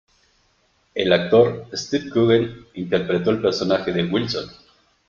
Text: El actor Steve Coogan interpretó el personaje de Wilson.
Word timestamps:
El 0.95 1.13
actor 1.13 1.67
Steve 1.73 2.09
Coogan 2.09 2.65
interpretó 2.73 3.29
el 3.29 3.39
personaje 3.43 3.93
de 3.93 4.03
Wilson. 4.05 4.49